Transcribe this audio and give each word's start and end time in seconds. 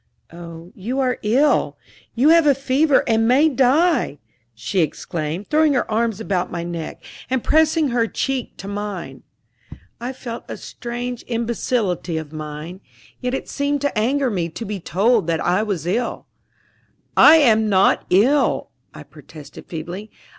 "Oh, 0.33 0.71
you 0.73 0.99
are 0.99 1.19
ill 1.21 1.77
you 2.15 2.29
have 2.29 2.47
a 2.47 2.55
fever 2.55 3.03
and 3.05 3.27
may 3.27 3.49
die!" 3.49 4.17
she 4.55 4.79
exclaimed, 4.79 5.47
throwing 5.47 5.73
her 5.75 5.91
arms 5.91 6.19
about 6.19 6.51
my 6.51 6.63
neck 6.63 7.03
and 7.29 7.43
pressing 7.43 7.89
her 7.89 8.07
cheek 8.07 8.57
to 8.57 8.67
mine. 8.67 9.21
I 9.99 10.11
felt 10.11 10.45
a 10.49 10.57
strange 10.57 11.23
imbecility 11.27 12.17
of 12.17 12.33
mind, 12.33 12.81
yet 13.19 13.35
it 13.35 13.47
seemed 13.47 13.81
to 13.81 13.95
anger 13.95 14.31
me 14.31 14.49
to 14.49 14.65
be 14.65 14.79
told 14.79 15.27
that 15.27 15.39
I 15.39 15.61
was 15.61 15.85
ill. 15.85 16.25
"I 17.15 17.35
am 17.35 17.69
not 17.69 18.03
ill," 18.09 18.71
I 18.95 19.03
protested 19.03 19.67
feebly. 19.67 20.09